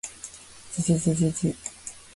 [0.73, 1.55] じじじじじ